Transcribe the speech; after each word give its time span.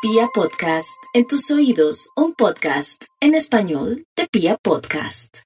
Pia 0.00 0.28
Podcast, 0.32 1.02
en 1.12 1.26
tus 1.26 1.50
oídos, 1.50 2.10
un 2.14 2.32
podcast 2.32 3.06
en 3.20 3.34
español 3.34 4.04
de 4.16 4.28
Pia 4.30 4.56
Podcast. 4.56 5.38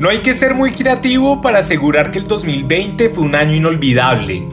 No 0.00 0.08
hay 0.08 0.18
que 0.20 0.34
ser 0.34 0.56
muy 0.56 0.72
creativo 0.72 1.40
para 1.40 1.60
asegurar 1.60 2.10
que 2.10 2.18
el 2.18 2.26
2020 2.26 3.08
fue 3.10 3.22
un 3.22 3.36
año 3.36 3.54
inolvidable. 3.54 4.48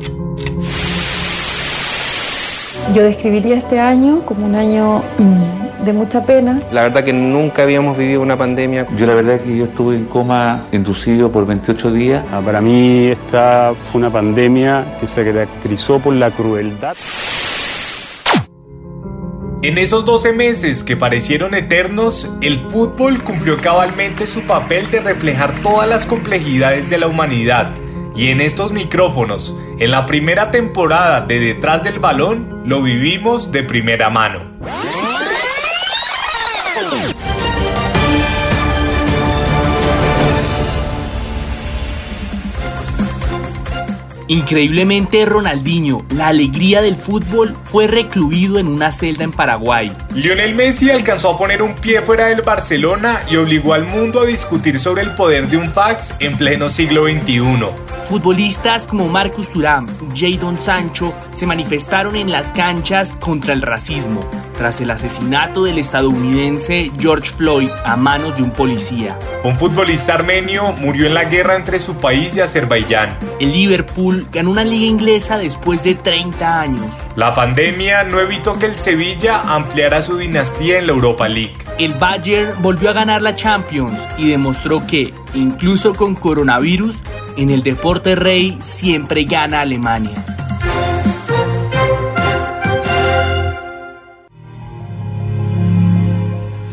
Yo 2.93 3.01
describiría 3.01 3.57
este 3.57 3.79
año 3.79 4.23
como 4.23 4.45
un 4.45 4.53
año 4.53 5.03
mm, 5.17 5.60
de 5.83 5.93
mucha 5.93 6.25
pena. 6.25 6.59
La 6.71 6.83
verdad 6.83 7.03
que 7.03 7.13
nunca 7.13 7.63
habíamos 7.63 7.97
vivido 7.97 8.21
una 8.21 8.37
pandemia. 8.37 8.87
Yo 8.97 9.05
la 9.05 9.15
verdad 9.15 9.41
que 9.41 9.55
yo 9.57 9.65
estuve 9.65 9.95
en 9.95 10.05
coma 10.05 10.67
inducido 10.71 11.31
por 11.31 11.45
28 11.45 11.91
días. 11.91 12.25
Ah, 12.31 12.41
Para 12.43 12.61
mí 12.61 13.07
esta 13.07 13.73
fue 13.75 13.99
una 13.99 14.09
pandemia 14.09 14.97
que 14.99 15.07
se 15.07 15.23
caracterizó 15.23 15.99
por 15.99 16.13
la 16.13 16.31
crueldad. 16.31 16.95
En 19.63 19.77
esos 19.77 20.05
12 20.05 20.33
meses 20.33 20.83
que 20.83 20.97
parecieron 20.97 21.53
eternos, 21.53 22.27
el 22.41 22.67
fútbol 22.69 23.21
cumplió 23.21 23.57
cabalmente 23.57 24.25
su 24.25 24.41
papel 24.41 24.89
de 24.89 25.01
reflejar 25.01 25.53
todas 25.61 25.87
las 25.87 26.07
complejidades 26.07 26.89
de 26.89 26.97
la 26.97 27.07
humanidad. 27.07 27.71
Y 28.15 28.29
en 28.29 28.41
estos 28.41 28.73
micrófonos, 28.73 29.55
en 29.79 29.91
la 29.91 30.07
primera 30.07 30.49
temporada 30.49 31.21
de 31.21 31.39
Detrás 31.39 31.83
del 31.83 31.99
Balón, 31.99 32.63
lo 32.65 32.81
vivimos 32.81 33.51
de 33.51 33.61
primera 33.61 34.09
mano. 34.09 34.51
Increíblemente, 44.31 45.25
Ronaldinho, 45.25 46.05
la 46.15 46.29
alegría 46.29 46.81
del 46.81 46.95
fútbol, 46.95 47.53
fue 47.65 47.87
recluido 47.87 48.59
en 48.59 48.67
una 48.67 48.93
celda 48.93 49.25
en 49.25 49.33
Paraguay. 49.33 49.91
Lionel 50.15 50.55
Messi 50.55 50.89
alcanzó 50.89 51.31
a 51.31 51.37
poner 51.37 51.61
un 51.61 51.75
pie 51.75 52.01
fuera 52.01 52.27
del 52.27 52.41
Barcelona 52.41 53.19
y 53.29 53.35
obligó 53.35 53.73
al 53.73 53.85
mundo 53.85 54.21
a 54.21 54.25
discutir 54.25 54.79
sobre 54.79 55.01
el 55.01 55.15
poder 55.15 55.47
de 55.47 55.57
un 55.57 55.69
fax 55.73 56.15
en 56.21 56.37
pleno 56.37 56.69
siglo 56.69 57.07
XXI. 57.09 57.41
Futbolistas 58.07 58.87
como 58.87 59.09
Marcus 59.09 59.49
Thuram 59.49 59.85
y 60.15 60.17
Jadon 60.17 60.57
Sancho 60.57 61.13
se 61.33 61.45
manifestaron 61.45 62.15
en 62.15 62.31
las 62.31 62.53
canchas 62.53 63.17
contra 63.19 63.51
el 63.51 63.61
racismo, 63.61 64.21
tras 64.61 64.79
el 64.79 64.91
asesinato 64.91 65.63
del 65.63 65.79
estadounidense 65.79 66.91
George 66.99 67.31
Floyd 67.31 67.71
a 67.83 67.95
manos 67.95 68.37
de 68.37 68.43
un 68.43 68.51
policía. 68.51 69.17
Un 69.43 69.55
futbolista 69.55 70.13
armenio 70.13 70.71
murió 70.73 71.07
en 71.07 71.15
la 71.15 71.23
guerra 71.23 71.55
entre 71.55 71.79
su 71.79 71.95
país 71.95 72.35
y 72.35 72.41
Azerbaiyán. 72.41 73.17
El 73.39 73.53
Liverpool 73.53 74.27
ganó 74.31 74.51
una 74.51 74.63
liga 74.63 74.85
inglesa 74.85 75.39
después 75.39 75.83
de 75.83 75.95
30 75.95 76.61
años. 76.61 76.85
La 77.15 77.33
pandemia 77.33 78.03
no 78.03 78.19
evitó 78.19 78.53
que 78.53 78.67
el 78.67 78.77
Sevilla 78.77 79.41
ampliara 79.47 80.03
su 80.03 80.19
dinastía 80.19 80.77
en 80.77 80.85
la 80.85 80.93
Europa 80.93 81.27
League. 81.27 81.55
El 81.79 81.95
Bayern 81.95 82.61
volvió 82.61 82.91
a 82.91 82.93
ganar 82.93 83.23
la 83.23 83.35
Champions 83.35 83.99
y 84.19 84.29
demostró 84.29 84.85
que, 84.85 85.11
incluso 85.33 85.95
con 85.95 86.13
coronavirus, 86.13 87.01
en 87.35 87.49
el 87.49 87.63
deporte 87.63 88.13
rey 88.13 88.59
siempre 88.61 89.23
gana 89.23 89.61
Alemania. 89.61 90.11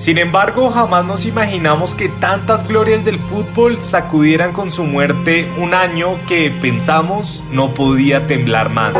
Sin 0.08 0.16
embargo, 0.16 0.70
jamás 0.70 1.04
nos 1.04 1.26
imaginamos 1.26 1.94
que 1.94 2.08
tantas 2.08 2.66
glorias 2.66 3.04
del 3.04 3.18
fútbol 3.18 3.76
sacudieran 3.76 4.54
con 4.54 4.72
su 4.72 4.84
muerte 4.84 5.52
un 5.58 5.74
año 5.74 6.18
que 6.26 6.50
pensamos 6.50 7.44
no 7.52 7.74
podía 7.74 8.26
temblar 8.26 8.70
más. 8.70 8.96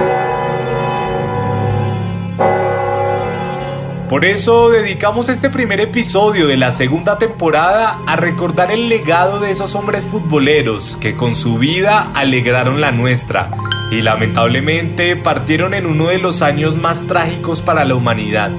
Por 4.11 4.27
eso 4.27 4.69
dedicamos 4.69 5.31
este 5.31 5.49
primer 5.49 5.81
episodio 5.81 6.47
de 6.47 6.59
la 6.59 6.73
segunda 6.73 7.17
temporada 7.17 8.01
a 8.07 8.17
recordar 8.17 8.71
el 8.71 8.91
legado 8.91 9.41
de 9.41 9.51
esos 9.51 9.75
hombres 9.77 10.05
futboleros 10.05 10.99
que 11.01 11.17
con 11.17 11.35
su 11.35 11.57
vida 11.57 12.11
alegraron 12.15 12.83
la 12.83 12.93
nuestra 12.93 13.51
y 13.91 14.03
lamentablemente 14.03 15.17
partieron 15.17 15.73
en 15.73 15.87
uno 15.87 16.09
de 16.09 16.19
los 16.19 16.43
años 16.43 16.77
más 16.77 17.07
trágicos 17.07 17.63
para 17.63 17.87
la 17.87 17.95
humanidad. 17.95 18.51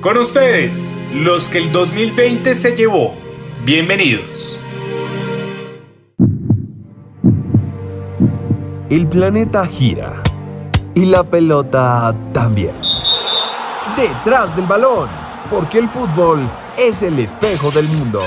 Con 0.00 0.16
ustedes, 0.16 0.92
los 1.12 1.48
que 1.48 1.58
el 1.58 1.72
2020 1.72 2.54
se 2.54 2.76
llevó. 2.76 3.16
Bienvenidos. 3.64 4.56
El 8.88 9.08
planeta 9.08 9.66
gira 9.66 10.22
y 10.94 11.04
la 11.04 11.24
pelota 11.24 12.14
también. 12.32 12.76
Detrás 13.96 14.54
del 14.54 14.66
balón, 14.66 15.08
porque 15.50 15.78
el 15.78 15.88
fútbol 15.88 16.48
es 16.78 17.02
el 17.02 17.18
espejo 17.18 17.72
del 17.72 17.88
mundo. 17.88 18.20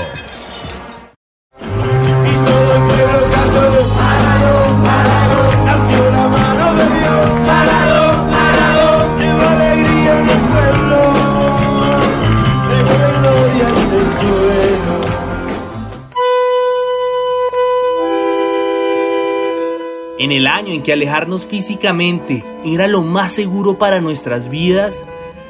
En 20.22 20.30
el 20.30 20.46
año 20.46 20.72
en 20.72 20.84
que 20.84 20.92
alejarnos 20.92 21.48
físicamente 21.48 22.44
era 22.64 22.86
lo 22.86 23.02
más 23.02 23.32
seguro 23.32 23.76
para 23.76 24.00
nuestras 24.00 24.50
vidas, 24.50 25.02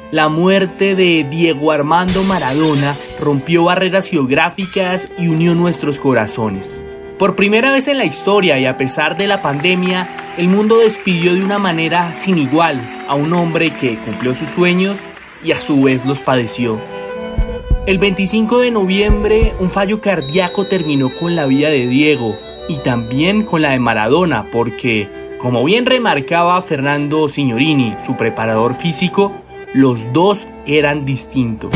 la 0.09 0.29
muerte 0.29 0.95
de 0.95 1.23
Diego 1.29 1.71
Armando 1.71 2.23
Maradona 2.23 2.95
rompió 3.21 3.65
barreras 3.65 4.07
geográficas 4.07 5.09
y 5.19 5.27
unió 5.27 5.53
nuestros 5.53 5.99
corazones. 5.99 6.81
Por 7.19 7.35
primera 7.35 7.71
vez 7.71 7.87
en 7.87 7.99
la 7.99 8.05
historia 8.05 8.57
y 8.57 8.65
a 8.65 8.75
pesar 8.75 9.15
de 9.15 9.27
la 9.27 9.43
pandemia, 9.43 10.09
el 10.39 10.47
mundo 10.47 10.79
despidió 10.79 11.35
de 11.35 11.43
una 11.43 11.59
manera 11.59 12.11
sin 12.15 12.39
igual 12.39 12.81
a 13.07 13.13
un 13.13 13.31
hombre 13.33 13.69
que 13.69 13.97
cumplió 13.97 14.33
sus 14.33 14.49
sueños 14.49 15.01
y 15.43 15.51
a 15.51 15.61
su 15.61 15.83
vez 15.83 16.03
los 16.03 16.23
padeció. 16.23 16.79
El 17.85 17.99
25 17.99 18.57
de 18.57 18.71
noviembre, 18.71 19.53
un 19.59 19.69
fallo 19.69 20.01
cardíaco 20.01 20.65
terminó 20.65 21.11
con 21.19 21.35
la 21.35 21.45
vida 21.45 21.69
de 21.69 21.85
Diego 21.85 22.35
y 22.67 22.77
también 22.77 23.43
con 23.43 23.61
la 23.61 23.71
de 23.71 23.79
Maradona, 23.79 24.45
porque, 24.51 25.07
como 25.39 25.63
bien 25.63 25.85
remarcaba 25.85 26.61
Fernando 26.61 27.29
Signorini, 27.29 27.93
su 28.05 28.15
preparador 28.15 28.73
físico, 28.73 29.31
los 29.73 30.13
dos 30.13 30.47
eran 30.65 31.05
distintos. 31.05 31.71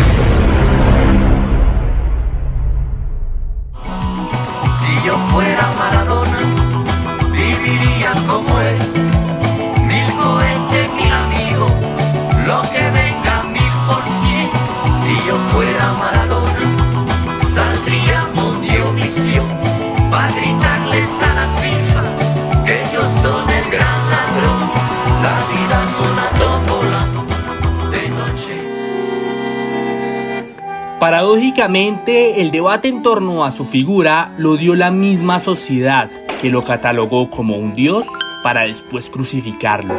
El 31.69 32.51
debate 32.51 32.87
en 32.87 33.03
torno 33.03 33.43
a 33.43 33.51
su 33.51 33.65
figura 33.65 34.31
lo 34.37 34.55
dio 34.55 34.73
la 34.73 34.89
misma 34.89 35.37
sociedad, 35.37 36.09
que 36.41 36.49
lo 36.49 36.63
catalogó 36.63 37.29
como 37.29 37.57
un 37.57 37.75
dios 37.75 38.05
para 38.41 38.61
después 38.61 39.09
crucificarlo. 39.09 39.93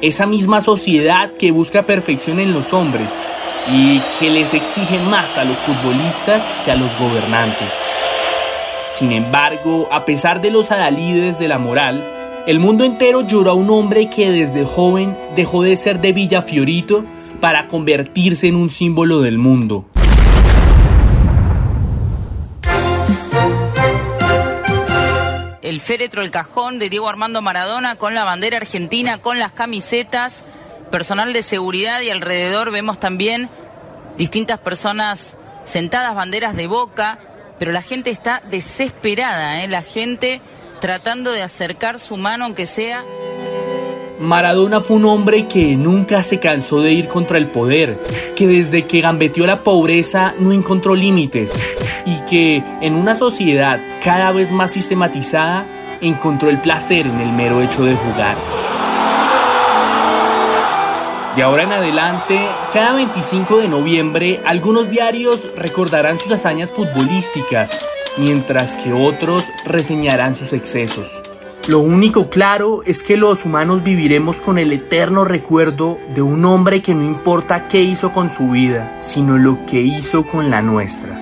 Esa 0.00 0.24
misma 0.24 0.62
sociedad 0.62 1.30
que 1.38 1.50
busca 1.50 1.82
perfección 1.82 2.40
en 2.40 2.54
los 2.54 2.72
hombres 2.72 3.20
y 3.70 4.00
que 4.18 4.30
les 4.30 4.54
exige 4.54 4.98
más 4.98 5.36
a 5.36 5.44
los 5.44 5.58
futbolistas 5.58 6.42
que 6.64 6.72
a 6.72 6.76
los 6.76 6.98
gobernantes. 6.98 7.74
Sin 8.88 9.12
embargo, 9.12 9.88
a 9.92 10.06
pesar 10.06 10.40
de 10.40 10.50
los 10.50 10.70
adalides 10.70 11.38
de 11.38 11.48
la 11.48 11.58
moral, 11.58 12.02
el 12.46 12.60
mundo 12.60 12.84
entero 12.84 13.26
lloró 13.26 13.50
a 13.50 13.54
un 13.54 13.68
hombre 13.68 14.08
que 14.08 14.30
desde 14.30 14.64
joven 14.64 15.14
dejó 15.36 15.62
de 15.62 15.76
ser 15.76 16.00
de 16.00 16.14
Villa 16.14 16.40
Fiorito 16.40 17.04
para 17.40 17.68
convertirse 17.68 18.48
en 18.48 18.56
un 18.56 18.68
símbolo 18.68 19.20
del 19.20 19.38
mundo. 19.38 19.86
el 25.76 25.80
féretro, 25.80 26.22
el 26.22 26.30
cajón 26.30 26.78
de 26.78 26.88
Diego 26.88 27.08
Armando 27.08 27.42
Maradona 27.42 27.96
con 27.96 28.14
la 28.14 28.24
bandera 28.24 28.56
argentina, 28.56 29.18
con 29.18 29.38
las 29.38 29.52
camisetas, 29.52 30.44
personal 30.90 31.32
de 31.32 31.42
seguridad 31.42 32.00
y 32.00 32.10
alrededor 32.10 32.70
vemos 32.70 33.00
también 33.00 33.50
distintas 34.16 34.58
personas 34.58 35.36
sentadas, 35.64 36.14
banderas 36.14 36.56
de 36.56 36.66
boca, 36.66 37.18
pero 37.58 37.72
la 37.72 37.82
gente 37.82 38.10
está 38.10 38.42
desesperada, 38.48 39.62
¿eh? 39.62 39.68
la 39.68 39.82
gente 39.82 40.40
tratando 40.80 41.32
de 41.32 41.42
acercar 41.42 41.98
su 41.98 42.16
mano, 42.16 42.44
aunque 42.44 42.66
sea 42.66 43.04
Maradona 44.18 44.80
fue 44.80 44.96
un 44.96 45.04
hombre 45.04 45.46
que 45.46 45.76
nunca 45.76 46.22
se 46.22 46.38
cansó 46.40 46.80
de 46.80 46.92
ir 46.92 47.06
contra 47.06 47.36
el 47.36 47.46
poder, 47.46 47.98
que 48.34 48.46
desde 48.46 48.86
que 48.86 49.02
gambeteó 49.02 49.46
la 49.46 49.62
pobreza 49.62 50.34
no 50.38 50.52
encontró 50.52 50.94
límites 50.94 51.52
y 52.06 52.16
que 52.28 52.62
en 52.80 52.94
una 52.94 53.14
sociedad 53.14 53.78
cada 54.02 54.32
vez 54.32 54.52
más 54.52 54.72
sistematizada 54.72 55.66
encontró 56.00 56.48
el 56.48 56.58
placer 56.58 57.06
en 57.06 57.20
el 57.20 57.30
mero 57.32 57.60
hecho 57.60 57.84
de 57.84 57.94
jugar. 57.94 58.36
De 61.36 61.42
ahora 61.42 61.64
en 61.64 61.72
adelante, 61.72 62.40
cada 62.72 62.94
25 62.94 63.58
de 63.58 63.68
noviembre, 63.68 64.40
algunos 64.46 64.88
diarios 64.88 65.46
recordarán 65.56 66.18
sus 66.18 66.32
hazañas 66.32 66.72
futbolísticas, 66.72 67.78
mientras 68.16 68.76
que 68.76 68.94
otros 68.94 69.44
reseñarán 69.66 70.36
sus 70.36 70.54
excesos. 70.54 71.20
Lo 71.68 71.80
único 71.80 72.30
claro 72.30 72.82
es 72.86 73.02
que 73.02 73.16
los 73.16 73.44
humanos 73.44 73.82
viviremos 73.82 74.36
con 74.36 74.56
el 74.56 74.72
eterno 74.72 75.24
recuerdo 75.24 75.98
de 76.14 76.22
un 76.22 76.44
hombre 76.44 76.80
que 76.80 76.94
no 76.94 77.02
importa 77.02 77.66
qué 77.66 77.82
hizo 77.82 78.12
con 78.12 78.30
su 78.30 78.50
vida, 78.50 78.96
sino 79.00 79.36
lo 79.36 79.58
que 79.66 79.80
hizo 79.80 80.24
con 80.24 80.48
la 80.48 80.62
nuestra. 80.62 81.20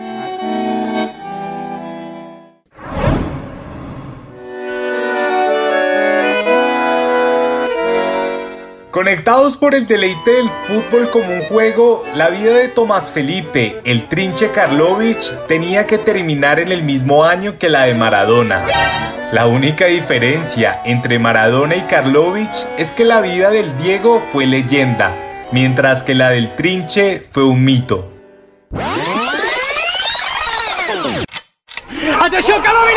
Conectados 8.91 9.56
por 9.56 9.75
el 9.75 9.87
deleite 9.87 10.31
del 10.31 10.50
fútbol 10.69 11.11
como 11.11 11.31
un 11.31 11.41
juego, 11.44 12.05
la 12.17 12.29
vida 12.29 12.55
de 12.55 12.69
Tomás 12.69 13.11
Felipe, 13.11 13.81
el 13.87 14.08
trinche 14.08 14.50
Karlovich, 14.50 15.32
tenía 15.49 15.87
que 15.87 15.96
terminar 15.96 16.61
en 16.61 16.70
el 16.70 16.82
mismo 16.82 17.25
año 17.25 17.58
que 17.58 17.70
la 17.70 17.85
de 17.85 17.94
Maradona. 17.94 18.62
La 19.34 19.48
única 19.48 19.86
diferencia 19.86 20.81
entre 20.84 21.19
Maradona 21.19 21.75
y 21.75 21.81
Karlovich 21.81 22.69
es 22.78 22.92
que 22.92 23.04
la 23.04 23.20
vida 23.20 23.50
del 23.50 23.76
Diego 23.78 24.22
fue 24.31 24.46
leyenda, 24.46 25.10
mientras 25.50 26.04
que 26.04 26.14
la 26.14 26.31
del 26.31 26.54
trinche 26.54 27.20
fue 27.32 27.42
un 27.42 27.64
mito. 27.64 28.12
¡Atención, 32.20 32.62
Karlovich 32.62 32.94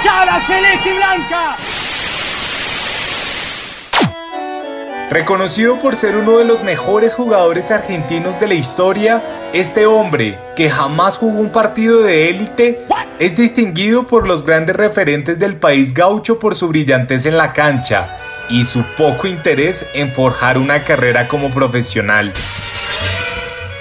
hinchada 0.00 0.40
celeste 0.46 0.90
y 0.90 0.96
blanca. 0.96 1.56
Reconocido 5.10 5.76
por 5.80 5.96
ser 5.96 6.16
uno 6.16 6.38
de 6.38 6.44
los 6.44 6.62
mejores 6.62 7.14
jugadores 7.14 7.70
argentinos 7.70 8.38
de 8.38 8.46
la 8.46 8.54
historia, 8.54 9.22
este 9.52 9.86
hombre, 9.86 10.38
que 10.54 10.70
jamás 10.70 11.18
jugó 11.18 11.40
un 11.40 11.50
partido 11.50 12.02
de 12.02 12.30
élite, 12.30 12.86
es 13.18 13.34
distinguido 13.34 14.06
por 14.06 14.26
los 14.26 14.44
grandes 14.44 14.76
referentes 14.76 15.38
del 15.38 15.56
país 15.56 15.92
gaucho 15.92 16.38
por 16.38 16.54
su 16.54 16.68
brillantez 16.68 17.26
en 17.26 17.36
la 17.36 17.52
cancha 17.52 18.16
y 18.48 18.64
su 18.64 18.82
poco 18.96 19.26
interés 19.26 19.86
en 19.94 20.12
forjar 20.12 20.58
una 20.58 20.84
carrera 20.84 21.26
como 21.26 21.50
profesional. 21.50 22.32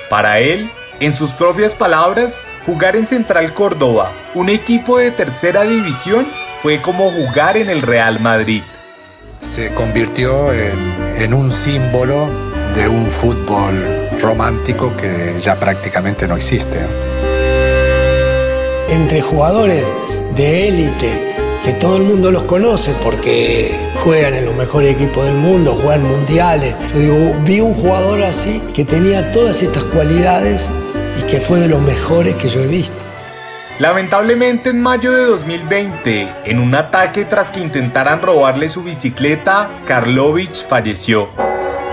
Para 0.10 0.40
él, 0.40 0.72
en 1.00 1.16
sus 1.16 1.32
propias 1.32 1.76
palabras, 1.76 2.42
jugar 2.66 2.96
en 2.96 3.06
Central 3.06 3.54
Córdoba, 3.54 4.12
un 4.36 4.50
equipo 4.50 4.98
de 4.98 5.12
tercera 5.12 5.64
división, 5.64 6.28
fue 6.62 6.82
como 6.82 7.12
jugar 7.12 7.58
en 7.58 7.70
el 7.70 7.82
Real 7.82 8.20
Madrid. 8.20 8.64
Se 9.42 9.72
convirtió 9.74 10.52
en, 10.52 10.78
en 11.18 11.34
un 11.34 11.52
símbolo 11.52 12.28
de 12.76 12.88
un 12.88 13.06
fútbol 13.08 14.10
romántico 14.22 14.96
que 14.98 15.40
ya 15.42 15.60
prácticamente 15.60 16.28
no 16.28 16.36
existe. 16.36 16.80
Entre 18.90 19.22
jugadores 19.22 19.86
de 20.36 20.68
élite, 20.68 21.30
que 21.64 21.74
todo 21.74 21.98
el 21.98 22.04
mundo 22.04 22.32
los 22.32 22.46
conoce 22.46 22.92
porque 23.04 23.72
juegan 24.04 24.34
en 24.34 24.46
los 24.46 24.56
mejores 24.56 24.92
equipos 24.92 25.26
del 25.26 25.36
mundo, 25.36 25.78
juegan 25.82 26.04
mundiales. 26.04 26.76
Yo 26.94 27.00
digo, 27.00 27.36
vi 27.46 27.60
un 27.60 27.74
jugador 27.74 28.24
así 28.24 28.62
que 28.74 28.86
tenía 28.86 29.32
todas 29.32 29.62
estas 29.62 29.84
cualidades 29.84 30.72
y 31.20 31.24
que 31.24 31.42
fue 31.42 31.60
de 31.60 31.68
los 31.68 31.82
mejores 31.82 32.36
que 32.36 32.48
yo 32.48 32.62
he 32.62 32.68
visto. 32.68 33.04
Lamentablemente 33.80 34.70
en 34.70 34.82
mayo 34.82 35.12
de 35.12 35.24
2020, 35.24 36.30
en 36.46 36.60
un 36.60 36.76
ataque 36.76 37.26
tras 37.26 37.52
que 37.52 37.60
intentaran 37.60 38.22
robarle 38.22 38.68
su 38.68 38.84
bicicleta, 38.84 39.70
Karlovich 39.86 40.68
falleció. 40.68 41.30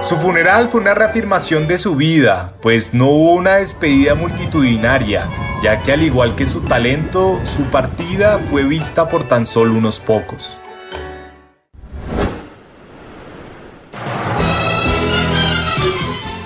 Su 0.03 0.17
funeral 0.17 0.69
fue 0.69 0.81
una 0.81 0.95
reafirmación 0.95 1.67
de 1.67 1.79
su 1.79 1.97
vida, 1.97 2.55
pues 2.61 2.93
no 2.93 3.07
hubo 3.07 3.35
una 3.35 3.57
despedida 3.57 4.15
multitudinaria, 4.15 5.27
ya 5.63 5.83
que 5.83 5.93
al 5.93 6.03
igual 6.03 6.35
que 6.37 6.47
su 6.47 6.61
talento, 6.61 7.41
su 7.45 7.63
partida 7.65 8.39
fue 8.51 8.65
vista 8.65 9.09
por 9.09 9.25
tan 9.25 9.47
solo 9.47 9.75
unos 9.75 10.01
pocos. 10.01 10.59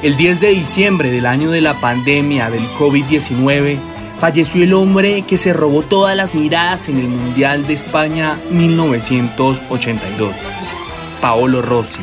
El 0.03 0.17
10 0.17 0.41
de 0.41 0.49
diciembre 0.49 1.11
del 1.11 1.27
año 1.27 1.51
de 1.51 1.61
la 1.61 1.75
pandemia 1.75 2.49
del 2.49 2.63
COVID-19, 2.79 3.77
falleció 4.19 4.65
el 4.65 4.73
hombre 4.73 5.25
que 5.29 5.37
se 5.37 5.53
robó 5.53 5.83
todas 5.83 6.17
las 6.17 6.35
miradas 6.35 6.89
en 6.89 6.99
el 6.99 7.07
Mundial 7.07 7.67
de 7.67 7.75
España 7.75 8.39
1982, 8.51 10.35
Paolo 11.21 11.61
Rossi. 11.61 12.01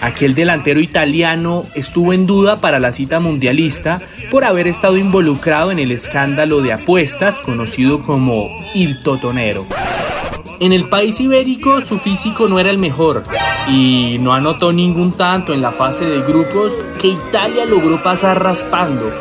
Aquel 0.00 0.34
delantero 0.34 0.80
italiano 0.80 1.66
estuvo 1.74 2.14
en 2.14 2.26
duda 2.26 2.62
para 2.62 2.78
la 2.78 2.90
cita 2.90 3.20
mundialista 3.20 4.00
por 4.30 4.44
haber 4.44 4.66
estado 4.66 4.96
involucrado 4.96 5.70
en 5.70 5.78
el 5.78 5.92
escándalo 5.92 6.62
de 6.62 6.72
apuestas 6.72 7.38
conocido 7.38 8.00
como 8.00 8.48
Il 8.74 9.00
Totonero. 9.02 9.66
En 10.60 10.72
el 10.72 10.88
país 10.88 11.20
ibérico 11.20 11.80
su 11.80 11.98
físico 11.98 12.48
no 12.48 12.58
era 12.58 12.70
el 12.70 12.78
mejor 12.78 13.24
y 13.68 14.18
no 14.20 14.32
anotó 14.32 14.72
ningún 14.72 15.12
tanto 15.12 15.52
en 15.52 15.60
la 15.60 15.72
fase 15.72 16.04
de 16.04 16.22
grupos 16.22 16.74
que 17.00 17.08
Italia 17.08 17.64
logró 17.64 18.02
pasar 18.02 18.42
raspando. 18.42 19.12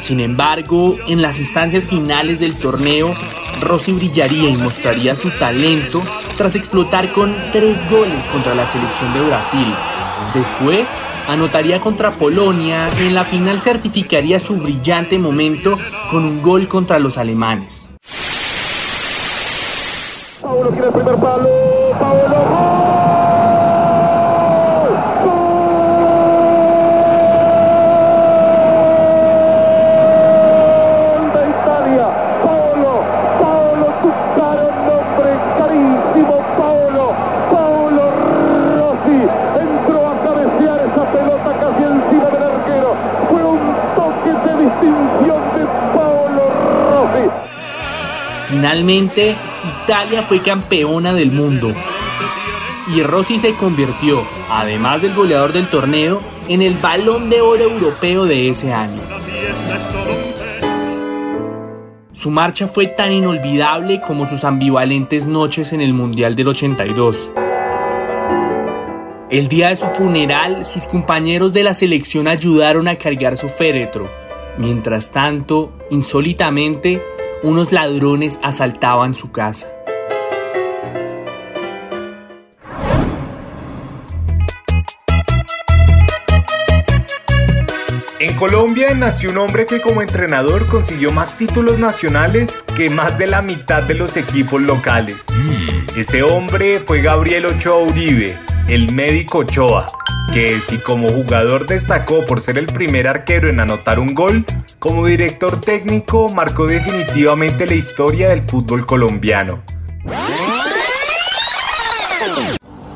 Sin 0.00 0.20
embargo, 0.20 0.96
en 1.06 1.22
las 1.22 1.38
instancias 1.38 1.86
finales 1.86 2.40
del 2.40 2.56
torneo, 2.56 3.14
Rossi 3.60 3.92
brillaría 3.92 4.50
y 4.50 4.56
mostraría 4.56 5.14
su 5.14 5.30
talento 5.30 6.02
tras 6.36 6.56
explotar 6.56 7.12
con 7.12 7.34
tres 7.52 7.88
goles 7.88 8.24
contra 8.24 8.54
la 8.54 8.66
selección 8.66 9.14
de 9.14 9.22
Brasil. 9.22 9.72
Después, 10.34 10.90
anotaría 11.28 11.80
contra 11.80 12.10
Polonia 12.10 12.88
y 13.00 13.06
en 13.06 13.14
la 13.14 13.24
final 13.24 13.62
certificaría 13.62 14.40
su 14.40 14.56
brillante 14.56 15.18
momento 15.18 15.78
con 16.10 16.24
un 16.24 16.42
gol 16.42 16.66
contra 16.66 16.98
los 16.98 17.16
alemanes. 17.16 17.93
Finalmente, 48.74 49.36
Italia 49.84 50.22
fue 50.22 50.40
campeona 50.40 51.14
del 51.14 51.30
mundo. 51.30 51.72
Y 52.92 53.04
Rossi 53.04 53.38
se 53.38 53.54
convirtió, 53.54 54.24
además 54.50 55.00
del 55.00 55.14
goleador 55.14 55.52
del 55.52 55.68
torneo, 55.68 56.20
en 56.48 56.60
el 56.60 56.74
balón 56.74 57.30
de 57.30 57.40
oro 57.40 57.62
europeo 57.62 58.24
de 58.24 58.48
ese 58.48 58.72
año. 58.72 59.00
Su 62.14 62.32
marcha 62.32 62.66
fue 62.66 62.88
tan 62.88 63.12
inolvidable 63.12 64.00
como 64.00 64.28
sus 64.28 64.42
ambivalentes 64.42 65.24
noches 65.24 65.72
en 65.72 65.80
el 65.80 65.94
Mundial 65.94 66.34
del 66.34 66.48
82. 66.48 67.30
El 69.30 69.46
día 69.46 69.68
de 69.68 69.76
su 69.76 69.86
funeral, 69.86 70.64
sus 70.64 70.88
compañeros 70.88 71.52
de 71.52 71.62
la 71.62 71.74
selección 71.74 72.26
ayudaron 72.26 72.88
a 72.88 72.96
cargar 72.96 73.36
su 73.36 73.48
féretro. 73.48 74.10
Mientras 74.58 75.12
tanto, 75.12 75.72
insólitamente, 75.90 77.00
unos 77.44 77.72
ladrones 77.72 78.40
asaltaban 78.42 79.12
su 79.12 79.30
casa. 79.30 79.68
En 88.18 88.34
Colombia 88.36 88.94
nació 88.94 89.30
un 89.30 89.36
hombre 89.36 89.66
que 89.66 89.82
como 89.82 90.00
entrenador 90.00 90.66
consiguió 90.68 91.12
más 91.12 91.36
títulos 91.36 91.78
nacionales 91.78 92.64
que 92.74 92.88
más 92.88 93.18
de 93.18 93.26
la 93.26 93.42
mitad 93.42 93.82
de 93.82 93.92
los 93.92 94.16
equipos 94.16 94.62
locales. 94.62 95.26
Ese 95.94 96.22
hombre 96.22 96.80
fue 96.80 97.02
Gabriel 97.02 97.44
Ochoa 97.44 97.82
Uribe, 97.82 98.38
el 98.68 98.94
médico 98.94 99.40
Ochoa, 99.40 99.84
que 100.32 100.60
si 100.60 100.78
como 100.78 101.08
jugador 101.10 101.66
destacó 101.66 102.24
por 102.26 102.40
ser 102.40 102.58
el 102.58 102.66
primer 102.66 103.08
arquero 103.08 103.48
en 103.48 103.60
anotar 103.60 103.98
un 103.98 104.14
gol, 104.14 104.44
como 104.78 105.06
director 105.06 105.60
técnico 105.60 106.28
marcó 106.34 106.66
definitivamente 106.66 107.66
la 107.66 107.74
historia 107.74 108.28
del 108.28 108.42
fútbol 108.48 108.86
colombiano. 108.86 109.60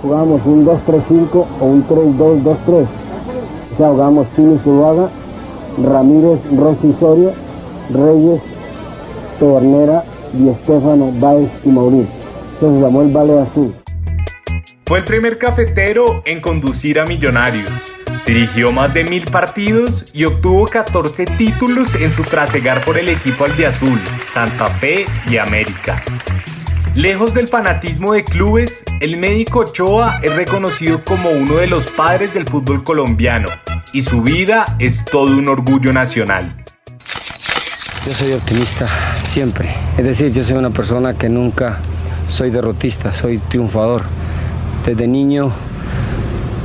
Jugamos 0.03 0.41
un 0.45 0.67
2-3-5 0.67 1.47
o 1.61 1.65
un 1.65 1.87
3-2-2-3. 1.87 2.87
O 3.73 3.77
sea, 3.77 3.89
jugamos 3.89 4.27
Chini 4.35 4.59
Zuluaga, 4.59 5.09
Ramírez 5.83 6.41
Rossi 6.57 6.95
Soria, 6.99 7.31
Reyes, 7.91 8.43
Pedernera, 9.39 10.03
y 10.35 10.49
Estefano, 10.49 11.13
Baez 11.21 11.51
y 11.65 11.69
Mauricio. 11.69 12.07
Se 12.61 12.67
llamó 12.67 13.03
el 13.03 13.13
Vale 13.13 13.41
Azul. 13.41 13.75
Fue 14.89 15.01
el 15.01 15.05
primer 15.05 15.37
cafetero 15.37 16.23
en 16.25 16.41
conducir 16.41 16.99
a 16.99 17.05
Millonarios. 17.05 17.95
Dirigió 18.27 18.73
más 18.73 18.95
de 18.95 19.05
mil 19.05 19.23
partidos 19.27 20.07
y 20.15 20.25
obtuvo 20.25 20.65
14 20.65 21.27
títulos 21.27 21.95
en 21.95 22.11
su 22.11 22.23
trasegar 22.23 22.83
por 22.87 22.97
el 22.97 23.11
equipo 23.11 23.45
albiazul, 23.45 24.01
Santa 24.27 24.69
Fe 24.69 25.05
y 25.31 25.37
América. 25.37 26.03
Lejos 26.95 27.35
del 27.35 27.49
fanatismo 27.49 28.15
de 28.15 28.25
clubes, 28.25 28.83
el 29.01 29.19
médico 29.19 29.59
Ochoa 29.59 30.21
es 30.23 30.35
reconocido 30.35 31.05
como 31.05 31.29
uno 31.29 31.57
de 31.57 31.67
los 31.67 31.89
padres 31.89 32.33
del 32.33 32.49
fútbol 32.49 32.83
colombiano 32.83 33.49
y 33.93 34.01
su 34.01 34.23
vida 34.23 34.65
es 34.79 35.05
todo 35.05 35.37
un 35.37 35.49
orgullo 35.49 35.93
nacional. 35.93 36.65
Yo 38.07 38.15
soy 38.15 38.33
optimista 38.33 38.89
siempre, 39.21 39.69
es 39.99 40.05
decir, 40.05 40.33
yo 40.33 40.43
soy 40.43 40.57
una 40.57 40.71
persona 40.71 41.13
que 41.13 41.29
nunca 41.29 41.79
soy 42.27 42.49
derrotista, 42.49 43.13
soy 43.13 43.37
triunfador. 43.37 44.05
Desde 44.89 45.07
niño 45.07 45.53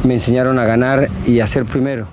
me 0.05 0.13
enseñaron 0.13 0.57
a 0.57 0.63
ganar 0.63 1.09
y 1.27 1.41
a 1.41 1.47
ser 1.47 1.65
primero. 1.65 2.07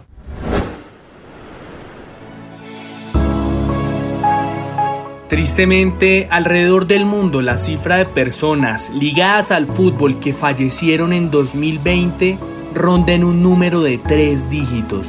Tristemente, 5.29 6.27
alrededor 6.29 6.89
del 6.89 7.05
mundo 7.05 7.43
la 7.43 7.59
cifra 7.59 7.99
de 7.99 8.07
personas 8.07 8.91
ligadas 8.91 9.53
al 9.53 9.69
fútbol 9.69 10.19
que 10.19 10.33
fallecieron 10.33 11.13
en 11.13 11.31
2020 11.31 12.39
ronda 12.75 13.13
en 13.13 13.23
un 13.23 13.45
número 13.45 13.81
de 13.81 13.99
tres 13.99 14.51
dígitos. 14.51 15.07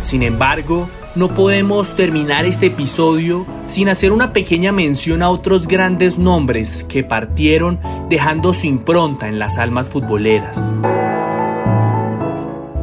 Sin 0.00 0.24
embargo, 0.24 0.88
no 1.18 1.26
podemos 1.26 1.96
terminar 1.96 2.44
este 2.44 2.66
episodio 2.66 3.44
sin 3.66 3.88
hacer 3.88 4.12
una 4.12 4.32
pequeña 4.32 4.70
mención 4.70 5.20
a 5.20 5.30
otros 5.30 5.66
grandes 5.66 6.16
nombres 6.16 6.84
que 6.88 7.02
partieron 7.02 7.80
dejando 8.08 8.54
su 8.54 8.68
impronta 8.68 9.26
en 9.26 9.40
las 9.40 9.58
almas 9.58 9.90
futboleras. 9.90 10.72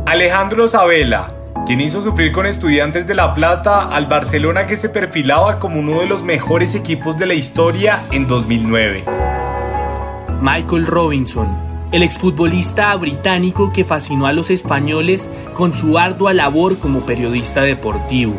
Alejandro 0.06 0.68
Sabela, 0.68 1.34
quien 1.66 1.80
hizo 1.80 2.02
sufrir 2.02 2.34
con 2.34 2.46
estudiantes 2.46 3.08
de 3.08 3.16
La 3.16 3.34
Plata 3.34 3.88
al 3.88 4.08
Barcelona 4.08 4.68
que 4.68 4.76
se 4.76 4.90
perfilaba 4.90 5.58
como 5.58 5.80
uno 5.80 6.02
de 6.02 6.08
los 6.08 6.22
mejores 6.22 6.76
equipos 6.76 7.18
de 7.18 7.28
la 7.28 7.36
historia 7.36 8.04
en 8.12 8.28
2009. 8.28 9.06
Michael 10.42 10.88
Robinson, 10.88 11.65
el 11.96 12.04
exfutbolista 12.04 12.94
británico 12.98 13.72
que 13.72 13.86
fascinó 13.86 14.28
a 14.28 14.34
los 14.34 14.50
españoles 14.50 15.30
con 15.54 15.74
su 15.74 15.98
ardua 15.98 16.34
labor 16.34 16.78
como 16.78 17.06
periodista 17.06 17.62
deportivo. 17.62 18.34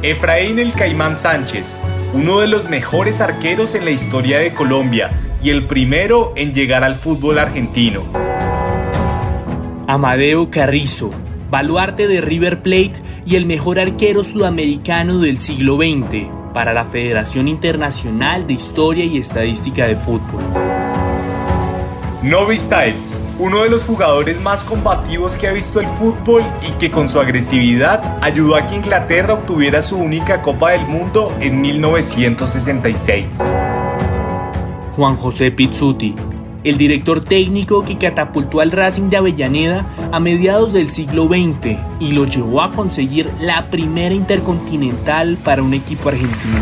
Efraín 0.00 0.60
el 0.60 0.72
Caimán 0.72 1.16
Sánchez, 1.16 1.80
uno 2.14 2.38
de 2.38 2.46
los 2.46 2.70
mejores 2.70 3.20
arqueros 3.20 3.74
en 3.74 3.84
la 3.84 3.90
historia 3.90 4.38
de 4.38 4.54
Colombia 4.54 5.10
y 5.42 5.50
el 5.50 5.64
primero 5.64 6.34
en 6.36 6.54
llegar 6.54 6.84
al 6.84 6.94
fútbol 6.94 7.40
argentino. 7.40 8.04
Amadeo 9.88 10.52
Carrizo, 10.52 11.10
baluarte 11.50 12.06
de 12.06 12.20
River 12.20 12.62
Plate 12.62 13.02
y 13.26 13.34
el 13.34 13.44
mejor 13.44 13.80
arquero 13.80 14.22
sudamericano 14.22 15.18
del 15.18 15.40
siglo 15.40 15.78
XX 15.78 16.28
para 16.54 16.72
la 16.72 16.84
Federación 16.84 17.48
Internacional 17.48 18.46
de 18.46 18.52
Historia 18.52 19.04
y 19.04 19.18
Estadística 19.18 19.88
de 19.88 19.96
Fútbol. 19.96 20.69
Novi 22.22 22.58
Styles, 22.58 23.16
uno 23.38 23.62
de 23.62 23.70
los 23.70 23.82
jugadores 23.84 24.38
más 24.42 24.62
combativos 24.62 25.36
que 25.36 25.48
ha 25.48 25.52
visto 25.52 25.80
el 25.80 25.86
fútbol 25.86 26.42
y 26.68 26.72
que 26.72 26.90
con 26.90 27.08
su 27.08 27.18
agresividad 27.18 28.18
ayudó 28.20 28.56
a 28.56 28.66
que 28.66 28.74
Inglaterra 28.74 29.32
obtuviera 29.32 29.80
su 29.80 29.96
única 29.96 30.42
Copa 30.42 30.72
del 30.72 30.86
Mundo 30.86 31.34
en 31.40 31.62
1966. 31.62 33.38
Juan 34.96 35.16
José 35.16 35.50
Pizzuti, 35.50 36.14
el 36.62 36.76
director 36.76 37.24
técnico 37.24 37.86
que 37.86 37.96
catapultó 37.96 38.60
al 38.60 38.70
Racing 38.70 39.08
de 39.08 39.16
Avellaneda 39.16 39.86
a 40.12 40.20
mediados 40.20 40.74
del 40.74 40.90
siglo 40.90 41.26
XX 41.26 41.78
y 42.00 42.12
lo 42.12 42.26
llevó 42.26 42.60
a 42.60 42.70
conseguir 42.70 43.30
la 43.40 43.64
primera 43.70 44.14
intercontinental 44.14 45.38
para 45.42 45.62
un 45.62 45.72
equipo 45.72 46.10
argentino. 46.10 46.58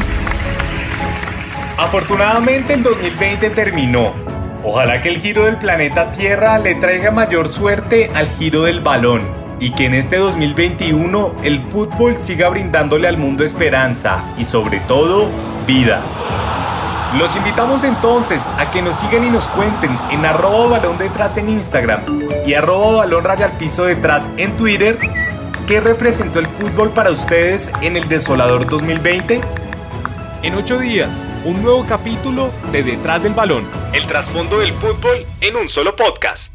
Afortunadamente 1.77 2.75
el 2.75 2.85
2020 2.85 3.51
terminó. 3.51 4.38
Ojalá 4.71 5.01
que 5.01 5.09
el 5.09 5.19
giro 5.23 5.47
del 5.47 5.57
planeta 5.57 6.13
Tierra 6.13 6.59
le 6.59 6.75
traiga 6.75 7.11
mayor 7.11 7.51
suerte 7.51 8.11
al 8.15 8.29
giro 8.29 8.65
del 8.65 8.83
balón 8.83 9.23
y 9.59 9.73
que 9.73 9.87
en 9.87 9.95
este 9.95 10.19
2021 10.19 11.37
el 11.43 11.63
fútbol 11.71 12.21
siga 12.21 12.51
brindándole 12.51 13.09
al 13.09 13.17
mundo 13.17 13.45
esperanza 13.45 14.27
y 14.37 14.45
sobre 14.45 14.81
todo 14.81 15.31
vida. 15.67 16.03
Los 17.19 17.35
invitamos 17.35 17.83
entonces 17.83 18.47
a 18.59 18.71
que 18.71 18.83
nos 18.83 18.97
sigan 18.97 19.25
y 19.25 19.31
nos 19.31 19.49
cuenten 19.49 19.99
en 20.11 20.27
arroba 20.27 20.79
balón 20.79 20.99
detrás 20.99 21.39
en 21.39 21.49
Instagram 21.49 22.03
y 22.47 22.53
arroba 22.53 23.07
balón 23.07 23.25
piso 23.59 23.87
detrás 23.87 24.29
en 24.37 24.55
Twitter 24.59 24.99
qué 25.67 25.81
representó 25.81 26.41
el 26.41 26.47
fútbol 26.47 26.91
para 26.91 27.11
ustedes 27.11 27.73
en 27.81 27.97
el 27.97 28.07
desolador 28.07 28.69
2020. 28.69 29.41
En 30.41 30.55
ocho 30.55 30.79
días, 30.79 31.25
un 31.45 31.61
nuevo 31.63 31.85
capítulo 31.85 32.53
de 32.71 32.85
Detrás 32.85 33.21
del 33.25 33.35
Balón, 33.35 33.65
el 33.93 34.07
trasfondo 34.07 34.61
del 34.61 34.73
fútbol 34.73 35.27
en 35.41 35.57
un 35.57 35.69
solo 35.69 35.97
podcast. 35.97 36.53